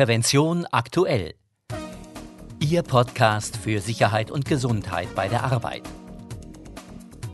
[0.00, 1.34] Prävention aktuell.
[2.58, 5.82] Ihr Podcast für Sicherheit und Gesundheit bei der Arbeit.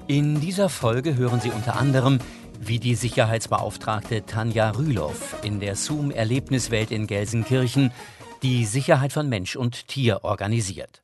[0.08, 2.18] In dieser Folge hören Sie unter anderem,
[2.58, 7.92] wie die Sicherheitsbeauftragte Tanja Rühloff in der Zoom-Erlebniswelt in Gelsenkirchen
[8.43, 11.03] die Sicherheit von Mensch und Tier organisiert.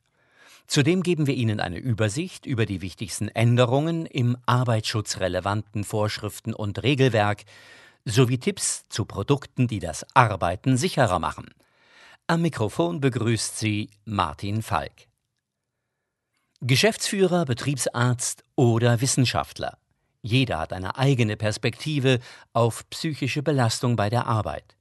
[0.67, 7.45] Zudem geben wir Ihnen eine Übersicht über die wichtigsten Änderungen im arbeitsschutzrelevanten Vorschriften und Regelwerk
[8.05, 11.51] sowie Tipps zu Produkten, die das Arbeiten sicherer machen.
[12.27, 14.93] Am Mikrofon begrüßt Sie Martin Falk.
[16.61, 19.79] Geschäftsführer, Betriebsarzt oder Wissenschaftler.
[20.23, 22.21] Jeder hat eine eigene Perspektive
[22.53, 24.77] auf psychische Belastung bei der Arbeit.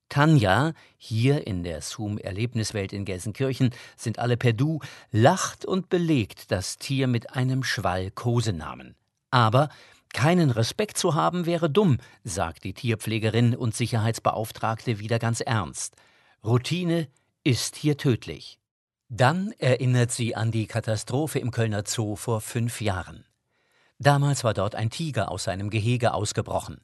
[0.10, 4.80] Tanja, hier in der Zoom-Erlebniswelt in Gelsenkirchen, sind alle per Du,
[5.12, 8.96] lacht und belegt das Tier mit einem Schwall Kosenamen.
[9.30, 9.70] Aber
[10.12, 15.98] keinen Respekt zu haben wäre dumm, sagt die Tierpflegerin und Sicherheitsbeauftragte wieder ganz ernst.
[16.44, 17.08] Routine
[17.44, 18.60] ist hier tödlich.
[19.10, 23.26] Dann erinnert sie an die Katastrophe im Kölner Zoo vor fünf Jahren.
[24.00, 26.80] Damals war dort ein Tiger aus seinem Gehege ausgebrochen.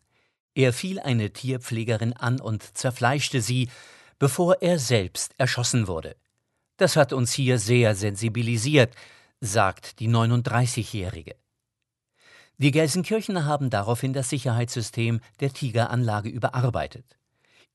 [0.55, 3.69] Er fiel eine Tierpflegerin an und zerfleischte sie,
[4.19, 6.15] bevor er selbst erschossen wurde.
[6.77, 8.93] Das hat uns hier sehr sensibilisiert,
[9.41, 11.35] sagt die 39-Jährige.
[12.57, 17.17] Die Gelsenkirchener haben daraufhin das Sicherheitssystem der Tigeranlage überarbeitet.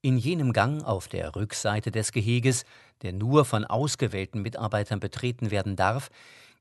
[0.04, 2.66] In jenem Gang auf der Rückseite des Geheges,
[3.00, 6.10] der nur von ausgewählten Mitarbeitern betreten werden darf,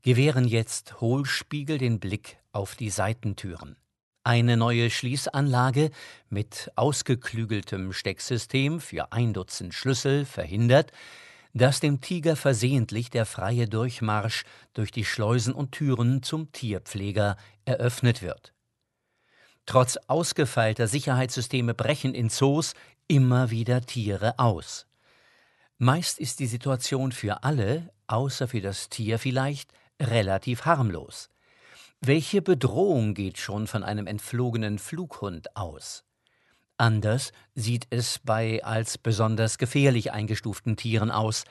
[0.01, 3.75] gewähren jetzt Hohlspiegel den Blick auf die Seitentüren.
[4.23, 5.91] Eine neue Schließanlage
[6.29, 10.93] mit ausgeklügeltem Stecksystem für ein Dutzend Schlüssel verhindert,
[11.53, 18.21] dass dem Tiger versehentlich der freie Durchmarsch durch die Schleusen und Türen zum Tierpfleger eröffnet
[18.21, 18.53] wird.
[19.65, 22.73] Trotz ausgefeilter Sicherheitssysteme brechen in Zoos
[23.07, 24.85] immer wieder Tiere aus.
[25.77, 29.71] Meist ist die Situation für alle, außer für das Tier vielleicht,
[30.01, 31.29] relativ harmlos.
[32.01, 36.03] Welche Bedrohung geht schon von einem entflogenen Flughund aus?
[36.77, 41.45] Anders sieht es bei als besonders gefährlich eingestuften Tieren aus.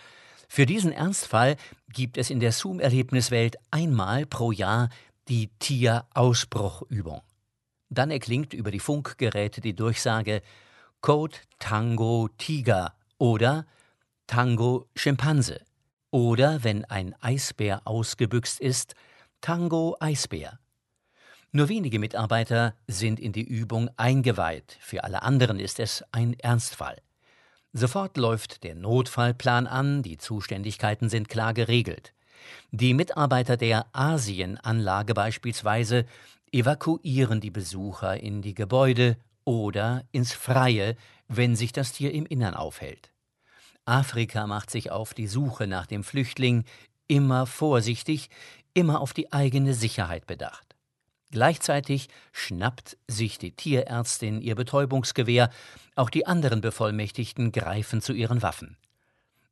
[0.49, 1.57] Für diesen Ernstfall
[1.91, 4.91] gibt es in der Zoom-Erlebniswelt einmal pro Jahr
[5.29, 7.23] die Tierausbruchübung.
[7.93, 10.41] Dann erklingt über die Funkgeräte die Durchsage
[11.03, 13.67] Code Tango Tiger oder
[14.27, 15.61] Tango Schimpanse.
[16.11, 18.95] Oder wenn ein Eisbär ausgebüxt ist,
[19.43, 20.59] Tango Eisbär.
[21.51, 26.97] Nur wenige Mitarbeiter sind in die Übung eingeweiht, für alle anderen ist es ein Ernstfall.
[27.75, 32.15] Sofort läuft der Notfallplan an, die Zuständigkeiten sind klar geregelt.
[32.71, 36.07] Die Mitarbeiter der Asienanlage beispielsweise
[36.53, 40.97] evakuieren die Besucher in die Gebäude oder ins Freie,
[41.29, 43.11] wenn sich das Tier im Innern aufhält.
[43.85, 46.65] Afrika macht sich auf die Suche nach dem Flüchtling,
[47.09, 48.29] immer vorsichtig,
[48.75, 50.77] immer auf die eigene Sicherheit bedacht.
[51.31, 55.51] Gleichzeitig schnappt sich die Tierärztin ihr Betäubungsgewehr,
[55.97, 58.77] auch die anderen Bevollmächtigten greifen zu ihren Waffen.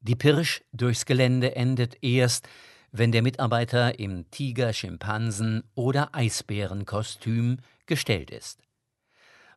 [0.03, 2.49] Die Pirsch durchs Gelände endet erst,
[2.93, 8.61] wenn der Mitarbeiter im Tiger-, Schimpansen- oder Eisbärenkostüm gestellt ist.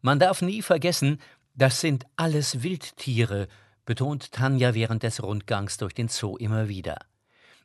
[0.01, 1.19] Man darf nie vergessen,
[1.55, 3.47] das sind alles Wildtiere,
[3.85, 6.97] betont Tanja während des Rundgangs durch den Zoo immer wieder.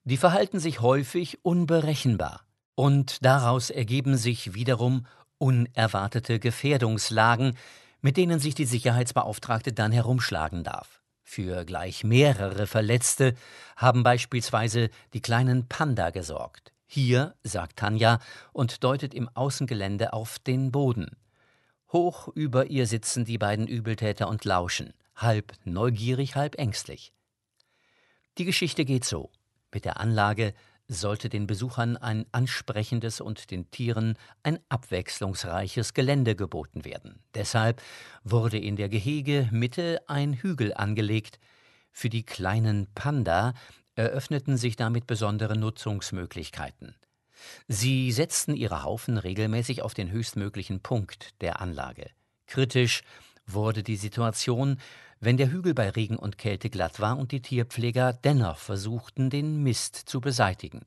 [0.04, 2.44] Die verhalten sich häufig unberechenbar.
[2.74, 5.06] Und daraus ergeben sich wiederum
[5.38, 7.56] unerwartete Gefährdungslagen,
[8.00, 10.97] mit denen sich die Sicherheitsbeauftragte dann herumschlagen darf.
[11.30, 13.34] Für gleich mehrere Verletzte
[13.76, 16.72] haben beispielsweise die kleinen Panda gesorgt.
[16.86, 18.18] Hier, sagt Tanja
[18.54, 21.18] und deutet im Außengelände auf den Boden.
[21.92, 27.12] Hoch über ihr sitzen die beiden Übeltäter und lauschen, halb neugierig, halb ängstlich.
[28.38, 29.30] Die Geschichte geht so.
[29.70, 30.54] Mit der Anlage
[30.88, 37.20] sollte den Besuchern ein ansprechendes und den Tieren ein abwechslungsreiches Gelände geboten werden.
[37.34, 37.82] Deshalb
[38.24, 41.38] wurde in der Gehegemitte ein Hügel angelegt.
[41.92, 43.52] Für die kleinen Panda
[43.94, 46.94] eröffneten sich damit besondere Nutzungsmöglichkeiten.
[47.68, 52.10] Sie setzten ihre Haufen regelmäßig auf den höchstmöglichen Punkt der Anlage.
[52.46, 53.02] Kritisch
[53.46, 54.78] wurde die Situation,
[55.20, 59.62] wenn der Hügel bei Regen und Kälte glatt war und die Tierpfleger dennoch versuchten, den
[59.62, 60.82] Mist zu beseitigen.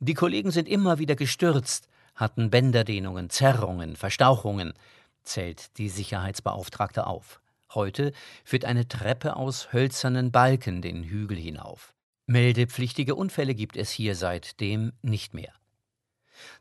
[0.00, 4.72] Die Kollegen sind immer wieder gestürzt, hatten Bänderdehnungen, Zerrungen, Verstauchungen,
[5.22, 7.40] zählt die Sicherheitsbeauftragte auf.
[7.74, 8.12] Heute
[8.44, 11.94] führt eine Treppe aus hölzernen Balken den Hügel hinauf.
[12.26, 15.52] Meldepflichtige Unfälle gibt es hier seitdem nicht mehr.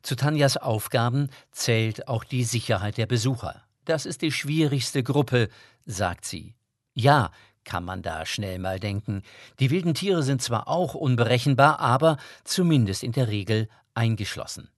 [0.02, 3.64] Zu Tanjas Aufgaben zählt auch die Sicherheit der Besucher.
[3.86, 5.50] Das ist die schwierigste Gruppe,
[5.86, 6.57] sagt sie.
[7.00, 7.30] Ja,
[7.64, 9.22] kann man da schnell mal denken.
[9.60, 14.70] Die wilden Tiere sind zwar auch unberechenbar, aber zumindest in der Regel eingeschlossen.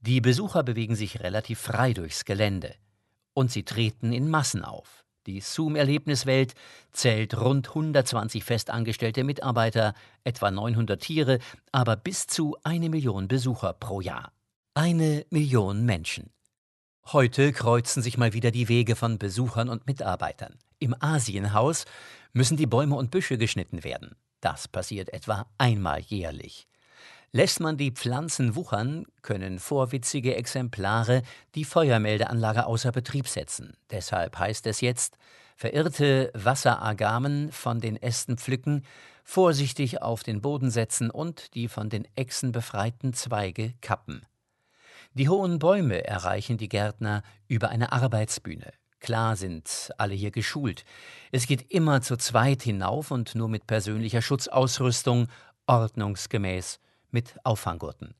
[0.00, 2.74] Die Besucher bewegen sich relativ frei durchs Gelände.
[3.34, 5.04] Und sie treten in Massen auf.
[5.26, 6.54] Die Zoom-Erlebniswelt
[6.92, 9.92] zählt rund 120 festangestellte Mitarbeiter,
[10.24, 11.38] etwa 900 Tiere,
[11.70, 14.32] aber bis zu eine Million Besucher pro Jahr.
[14.72, 16.30] Eine Million Menschen.
[17.12, 20.56] Heute kreuzen sich mal wieder die Wege von Besuchern und Mitarbeitern.
[20.78, 21.84] Im Asienhaus
[22.32, 24.14] müssen die Bäume und Büsche geschnitten werden.
[24.40, 26.68] Das passiert etwa einmal jährlich.
[27.32, 31.22] Lässt man die Pflanzen wuchern, können vorwitzige Exemplare
[31.54, 33.76] die Feuermeldeanlage außer Betrieb setzen.
[33.90, 35.18] Deshalb heißt es jetzt,
[35.56, 38.84] verirrte Wasseragamen von den Ästen pflücken,
[39.24, 44.24] vorsichtig auf den Boden setzen und die von den Echsen befreiten Zweige kappen.
[45.14, 48.72] Die hohen Bäume erreichen die Gärtner über eine Arbeitsbühne.
[49.00, 50.84] Klar sind alle hier geschult.
[51.32, 55.28] Es geht immer zu zweit hinauf und nur mit persönlicher Schutzausrüstung,
[55.66, 58.14] ordnungsgemäß mit Auffanggurten.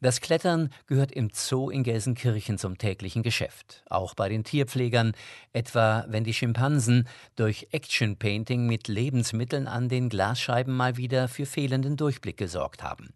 [0.00, 3.82] Das Klettern gehört im Zoo in Gelsenkirchen zum täglichen Geschäft.
[3.90, 5.12] Auch bei den Tierpflegern,
[5.52, 11.46] etwa wenn die Schimpansen durch Action Painting mit Lebensmitteln an den Glasscheiben mal wieder für
[11.46, 13.12] fehlenden Durchblick gesorgt haben.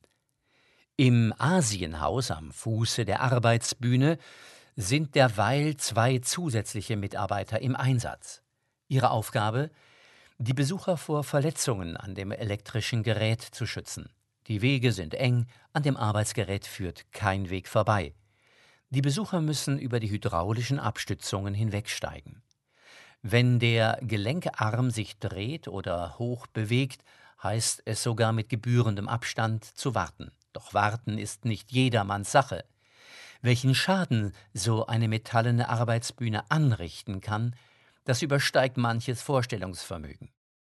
[0.97, 4.19] Im Asienhaus am Fuße der Arbeitsbühne
[4.81, 8.43] sind derweil zwei zusätzliche Mitarbeiter im Einsatz.
[8.89, 9.71] Ihre Aufgabe?
[10.39, 14.09] Die Besucher vor Verletzungen an dem elektrischen Gerät zu schützen.
[14.47, 18.15] Die Wege sind eng, an dem Arbeitsgerät führt kein Weg vorbei.
[18.89, 22.43] Die Besucher müssen über die hydraulischen Abstützungen hinwegsteigen.
[23.21, 27.05] Wenn der Gelenkarm sich dreht oder hoch bewegt,
[27.43, 30.33] heißt es sogar mit gebührendem Abstand zu warten.
[30.55, 32.65] Doch warten ist nicht jedermanns Sache.
[33.43, 37.55] Welchen Schaden so eine metallene Arbeitsbühne anrichten kann,
[38.05, 40.31] das übersteigt manches Vorstellungsvermögen.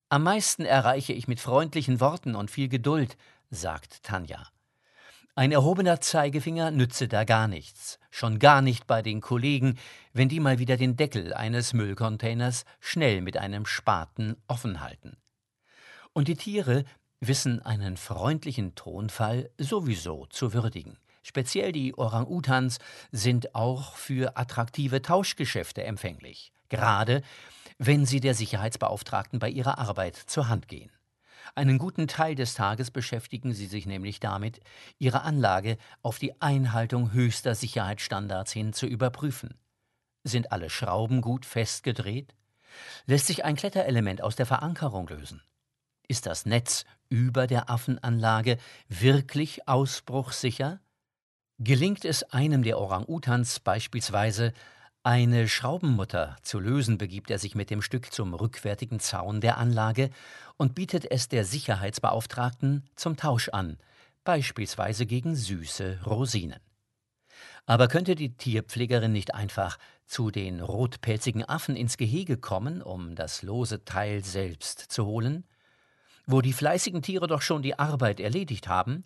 [0.08, 3.16] Am meisten erreiche ich mit freundlichen Worten und viel Geduld,
[3.50, 4.49] sagt Tanja.
[5.35, 9.78] Ein erhobener Zeigefinger nütze da gar nichts, schon gar nicht bei den Kollegen,
[10.12, 15.18] wenn die mal wieder den Deckel eines Müllcontainers schnell mit einem Spaten offen halten.
[16.14, 16.85] Und die Tiere
[17.20, 20.96] wissen einen freundlichen Tonfall sowieso zu würdigen.
[21.26, 22.78] Speziell die Orang-Utans
[23.11, 27.23] sind auch für attraktive Tauschgeschäfte empfänglich, gerade
[27.78, 30.92] wenn sie der Sicherheitsbeauftragten bei ihrer Arbeit zur Hand gehen.
[31.56, 34.61] Einen guten Teil des Tages beschäftigen sie sich nämlich damit,
[35.00, 39.59] ihre Anlage auf die Einhaltung höchster Sicherheitsstandards hin zu überprüfen.
[40.23, 42.37] Sind alle Schrauben gut festgedreht?
[43.06, 45.42] Lässt sich ein Kletterelement aus der Verankerung lösen?
[46.06, 50.78] Ist das Netz über der Affenanlage wirklich ausbruchssicher?
[51.58, 54.52] Gelingt es einem der Orang-Utans beispielsweise,
[55.02, 60.10] eine Schraubenmutter zu lösen, begibt er sich mit dem Stück zum rückwärtigen Zaun der Anlage
[60.56, 63.78] und bietet es der Sicherheitsbeauftragten zum Tausch an,
[64.25, 66.60] beispielsweise gegen süße Rosinen.
[67.66, 73.42] Aber könnte die Tierpflegerin nicht einfach zu den rotpelzigen Affen ins Gehege kommen, um das
[73.42, 75.44] lose Teil selbst zu holen?
[76.26, 79.04] wo die fleißigen Tiere doch schon die Arbeit erledigt haben?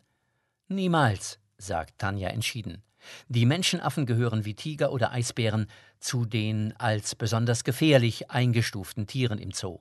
[0.69, 2.83] Niemals, sagt Tanja entschieden.
[3.29, 5.67] Die Menschenaffen gehören wie Tiger oder Eisbären
[6.00, 9.81] zu den als besonders gefährlich eingestuften Tieren im Zoo.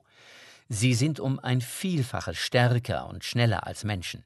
[0.68, 4.24] Sie sind um ein Vielfaches stärker und schneller als Menschen.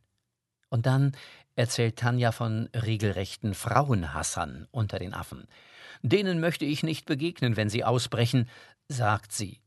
[0.68, 1.12] Und dann
[1.56, 5.46] erzählt Tanja von regelrechten Frauenhassern unter den Affen.
[6.02, 8.49] Denen möchte ich nicht begegnen, wenn sie ausbrechen,
[8.88, 9.61] sagt sie.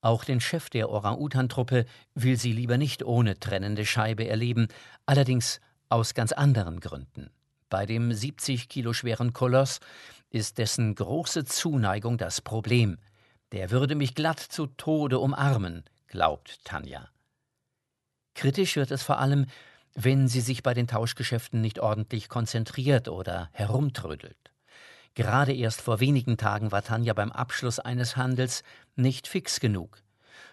[0.00, 4.68] Auch den Chef der Orang-Utan-Truppe will sie lieber nicht ohne trennende Scheibe erleben,
[5.04, 5.60] allerdings
[5.90, 7.30] aus ganz anderen Gründen.
[7.68, 9.80] Bei dem 70 Kilo schweren Koloss
[10.30, 12.98] ist dessen große Zuneigung das Problem.
[13.52, 17.08] Der würde mich glatt zu Tode umarmen, glaubt Tanja.
[18.34, 19.46] Kritisch wird es vor allem,
[19.94, 24.36] wenn sie sich bei den Tauschgeschäften nicht ordentlich konzentriert oder herumtrödelt.
[25.14, 28.62] Gerade erst vor wenigen Tagen war Tanja beim Abschluss eines Handels
[28.94, 30.02] nicht fix genug.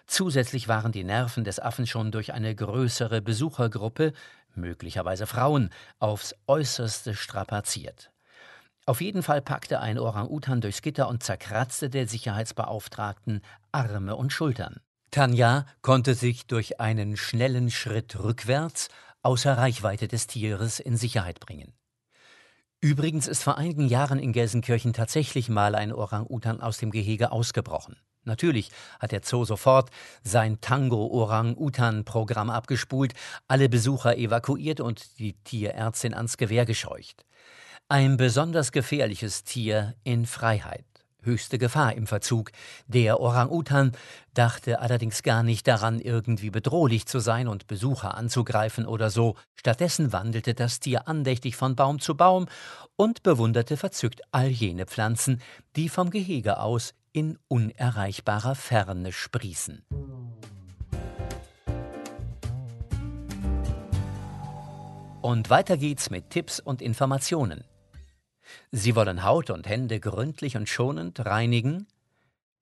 [0.06, 4.12] Zusätzlich waren die Nerven des Affen schon durch eine größere Besuchergruppe
[4.58, 8.10] möglicherweise Frauen, aufs äußerste strapaziert.
[8.86, 14.80] Auf jeden Fall packte ein Orang-Utan durchs Gitter und zerkratzte der Sicherheitsbeauftragten Arme und Schultern.
[15.10, 18.88] Tanja konnte sich durch einen schnellen Schritt rückwärts
[19.22, 21.74] außer Reichweite des Tieres in Sicherheit bringen.
[22.80, 27.96] Übrigens ist vor einigen Jahren in Gelsenkirchen tatsächlich mal ein Orang-Utan aus dem Gehege ausgebrochen.
[28.28, 28.70] Natürlich
[29.00, 29.90] hat der Zoo sofort
[30.22, 33.14] sein Tango-Orang-Utan-Programm abgespult,
[33.48, 37.24] alle Besucher evakuiert und die Tierärztin ans Gewehr gescheucht.
[37.88, 40.84] Ein besonders gefährliches Tier in Freiheit.
[41.22, 42.52] Höchste Gefahr im Verzug.
[42.86, 43.92] Der Orang-Utan
[44.34, 49.34] dachte allerdings gar nicht daran, irgendwie bedrohlich zu sein und Besucher anzugreifen oder so.
[49.56, 52.46] Stattdessen wandelte das Tier andächtig von Baum zu Baum
[52.94, 55.40] und bewunderte verzückt all jene Pflanzen,
[55.74, 59.84] die vom Gehege aus in unerreichbarer Ferne sprießen.
[65.20, 67.64] Und weiter geht's mit Tipps und Informationen.
[68.70, 71.86] Sie wollen Haut und Hände gründlich und schonend reinigen?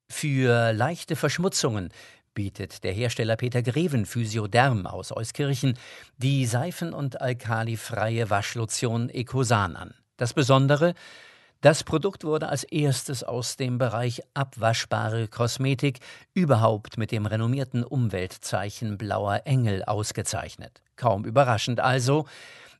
[0.09, 1.91] Für leichte Verschmutzungen
[2.35, 5.79] bietet der Hersteller Peter Greven Physioderm aus Euskirchen
[6.19, 9.95] die seifen- und alkalifreie Waschlotion Ecosan an.
[10.17, 10.95] Das Besondere,
[11.61, 16.01] das Produkt wurde als erstes aus dem Bereich abwaschbare Kosmetik
[16.35, 20.83] überhaupt mit dem renommierten Umweltzeichen Blauer Engel ausgezeichnet.
[20.97, 22.27] Kaum überraschend also,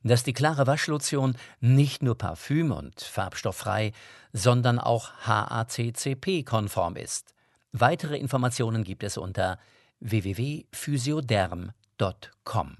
[0.03, 3.91] dass die klare Waschlotion nicht nur parfüm- und farbstofffrei,
[4.31, 7.33] sondern auch HACCP-konform ist.
[7.71, 9.57] Weitere Informationen gibt es unter
[9.99, 12.77] www.physioderm.com.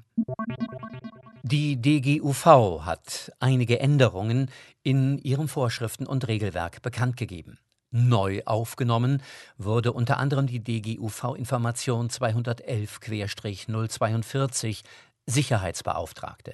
[1.49, 4.51] Die DGUV hat einige Änderungen
[4.83, 7.57] in ihrem Vorschriften und Regelwerk bekannt gegeben.
[7.89, 9.23] Neu aufgenommen
[9.57, 14.83] wurde unter anderem die DGUV-Information 211-042
[15.25, 16.53] Sicherheitsbeauftragte.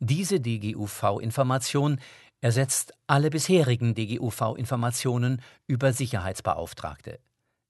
[0.00, 1.98] Diese DGUV-Information
[2.42, 7.20] ersetzt alle bisherigen DGUV-Informationen über Sicherheitsbeauftragte.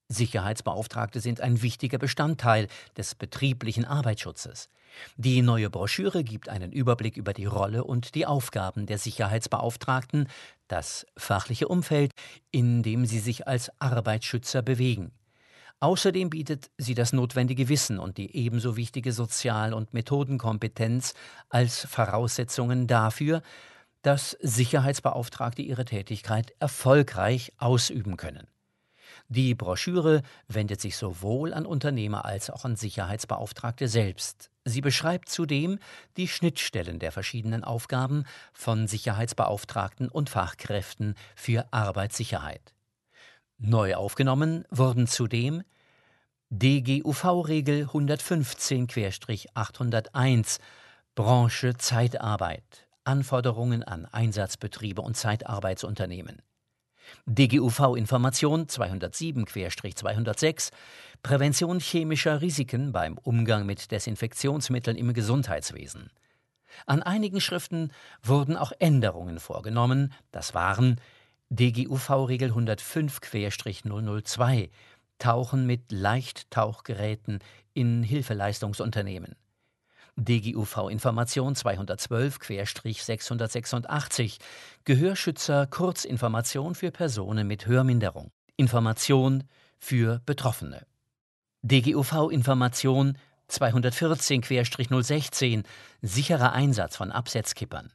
[0.08, 4.68] Sicherheitsbeauftragte sind ein wichtiger Bestandteil des betrieblichen Arbeitsschutzes.
[5.16, 10.28] Die neue Broschüre gibt einen Überblick über die Rolle und die Aufgaben der Sicherheitsbeauftragten,
[10.68, 12.12] das fachliche Umfeld,
[12.50, 15.12] in dem sie sich als Arbeitsschützer bewegen.
[15.80, 21.12] Außerdem bietet sie das notwendige Wissen und die ebenso wichtige Sozial- und Methodenkompetenz
[21.50, 23.42] als Voraussetzungen dafür,
[24.00, 28.46] dass Sicherheitsbeauftragte ihre Tätigkeit erfolgreich ausüben können.
[29.28, 34.52] Die Broschüre wendet sich sowohl an Unternehmer als auch an Sicherheitsbeauftragte selbst.
[34.64, 35.80] Sie beschreibt zudem
[36.16, 42.72] die Schnittstellen der verschiedenen Aufgaben von Sicherheitsbeauftragten und Fachkräften für Arbeitssicherheit.
[43.58, 45.64] Neu aufgenommen wurden zudem
[46.50, 50.60] DGUV-Regel 115-801
[51.16, 56.42] Branche Zeitarbeit Anforderungen an Einsatzbetriebe und Zeitarbeitsunternehmen
[57.26, 60.70] DGUV-Information 207-206
[61.22, 66.08] Prävention chemischer Risiken beim Umgang mit Desinfektionsmitteln im Gesundheitswesen.
[66.84, 67.90] An einigen Schriften
[68.22, 70.12] wurden auch Änderungen vorgenommen.
[70.30, 71.00] Das waren
[71.50, 74.68] DGUV-Regel 105-002
[75.18, 77.38] Tauchen mit Leichttauchgeräten
[77.72, 79.34] in Hilfeleistungsunternehmen.
[80.16, 84.38] DGUV-Information 212-686
[84.84, 88.30] Gehörschützer Kurzinformation für Personen mit Hörminderung.
[88.56, 89.44] Information
[89.78, 90.86] für Betroffene.
[91.62, 93.18] DGUV-Information
[93.50, 95.64] 214-016
[96.02, 97.92] Sicherer Einsatz von Absetzkippern.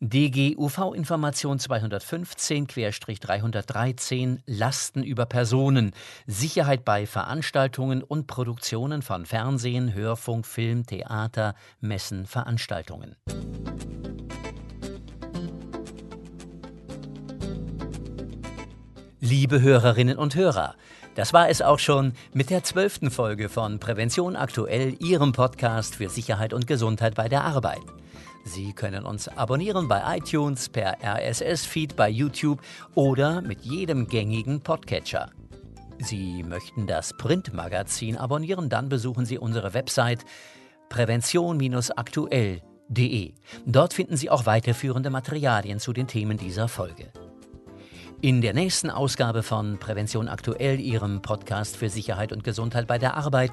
[0.00, 5.92] DGUV-Information 215-313 Lasten über Personen,
[6.26, 13.16] Sicherheit bei Veranstaltungen und Produktionen von Fernsehen, Hörfunk, Film, Theater, Messen, Veranstaltungen.
[19.20, 20.74] Liebe Hörerinnen und Hörer,
[21.14, 26.10] das war es auch schon mit der zwölften Folge von Prävention aktuell, Ihrem Podcast für
[26.10, 27.80] Sicherheit und Gesundheit bei der Arbeit.
[28.44, 32.60] Sie können uns abonnieren bei iTunes, per RSS-Feed bei YouTube
[32.94, 35.30] oder mit jedem gängigen Podcatcher.
[35.98, 40.26] Sie möchten das Printmagazin abonnieren, dann besuchen Sie unsere Website
[40.90, 43.32] prävention-aktuell.de.
[43.64, 47.10] Dort finden Sie auch weiterführende Materialien zu den Themen dieser Folge.
[48.24, 53.18] In der nächsten Ausgabe von Prävention aktuell, Ihrem Podcast für Sicherheit und Gesundheit bei der
[53.18, 53.50] Arbeit,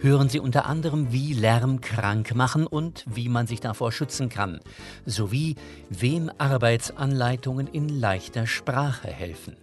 [0.00, 4.60] hören Sie unter anderem, wie Lärm krank machen und wie man sich davor schützen kann,
[5.04, 5.56] sowie
[5.90, 9.56] wem Arbeitsanleitungen in leichter Sprache helfen.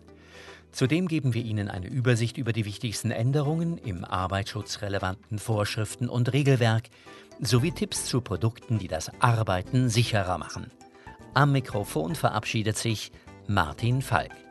[0.72, 6.84] Zudem geben wir Ihnen eine Übersicht über die wichtigsten Änderungen im arbeitsschutzrelevanten Vorschriften und Regelwerk
[7.40, 10.70] sowie Tipps zu Produkten, die das Arbeiten sicherer machen.
[11.34, 13.12] Am Mikrofon verabschiedet sich
[13.48, 14.51] Martin Falk.